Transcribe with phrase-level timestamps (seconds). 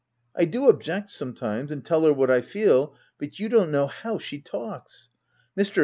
[0.35, 4.17] I do object sometimes, and tell her what I feel, but you don't know how
[4.17, 5.11] she talks.
[5.55, 5.79] Mr.